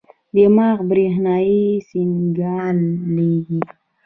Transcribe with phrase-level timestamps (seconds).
[0.35, 2.79] دماغ برېښنايي سیګنال
[3.15, 3.59] لېږي.